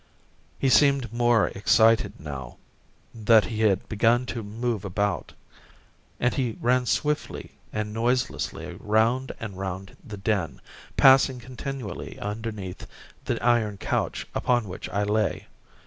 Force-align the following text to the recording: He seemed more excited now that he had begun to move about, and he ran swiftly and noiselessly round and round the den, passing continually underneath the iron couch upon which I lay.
He 0.57 0.67
seemed 0.69 1.13
more 1.13 1.49
excited 1.49 2.13
now 2.19 2.57
that 3.13 3.45
he 3.45 3.61
had 3.61 3.87
begun 3.87 4.25
to 4.33 4.41
move 4.41 4.83
about, 4.83 5.33
and 6.19 6.33
he 6.33 6.57
ran 6.59 6.87
swiftly 6.87 7.51
and 7.71 7.93
noiselessly 7.93 8.77
round 8.79 9.31
and 9.39 9.59
round 9.59 9.95
the 10.03 10.17
den, 10.17 10.59
passing 10.97 11.37
continually 11.39 12.17
underneath 12.17 12.87
the 13.25 13.39
iron 13.45 13.77
couch 13.77 14.25
upon 14.33 14.67
which 14.67 14.89
I 14.89 15.03
lay. 15.03 15.45